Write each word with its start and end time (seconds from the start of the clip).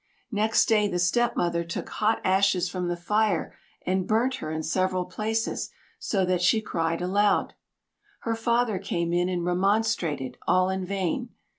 Next 0.31 0.65
day 0.65 0.87
the 0.87 0.97
stepmother 0.97 1.63
took 1.63 1.89
hot 1.89 2.21
ashes 2.23 2.67
from 2.67 2.87
the 2.87 2.97
fire 2.97 3.53
and 3.85 4.07
burnt 4.07 4.37
her 4.37 4.49
in 4.51 4.63
several 4.63 5.05
places, 5.05 5.69
so 5.99 6.25
that 6.25 6.41
she 6.41 6.59
cried 6.59 7.03
aloud. 7.03 7.53
Her 8.21 8.33
father 8.35 8.79
came 8.79 9.13
in 9.13 9.29
and 9.29 9.45
remonstrated, 9.45 10.37
all 10.47 10.71
in 10.71 10.83
vain. 10.87 11.29